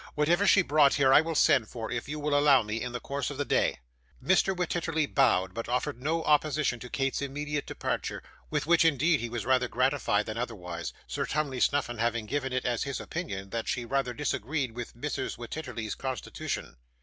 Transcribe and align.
Whatever 0.15 0.47
she 0.47 0.63
brought 0.63 0.95
here 0.95 1.13
I 1.13 1.21
will 1.21 1.35
send 1.35 1.67
for, 1.69 1.91
if 1.91 2.09
you 2.09 2.19
will 2.19 2.35
allow 2.35 2.63
me, 2.63 2.81
in 2.81 2.91
the 2.91 2.99
course 2.99 3.29
of 3.29 3.37
the 3.37 3.45
day.' 3.45 3.77
Mr. 4.19 4.55
Wititterly 4.57 5.05
bowed, 5.05 5.53
but 5.53 5.69
offered 5.69 6.01
no 6.01 6.23
opposition 6.23 6.79
to 6.79 6.89
Kate's 6.89 7.21
immediate 7.21 7.67
departure; 7.67 8.23
with 8.49 8.65
which, 8.65 8.83
indeed, 8.83 9.19
he 9.19 9.29
was 9.29 9.45
rather 9.45 9.67
gratified 9.67 10.25
than 10.25 10.39
otherwise, 10.39 10.91
Sir 11.05 11.27
Tumley 11.27 11.59
Snuffim 11.59 11.99
having 11.99 12.25
given 12.25 12.51
it 12.51 12.65
as 12.65 12.81
his 12.81 12.99
opinion, 12.99 13.51
that 13.51 13.67
she 13.67 13.85
rather 13.85 14.15
disagreed 14.15 14.71
with 14.71 14.95
Mrs. 14.97 15.37
Wititterly's 15.37 15.93
constitution. 15.93 16.77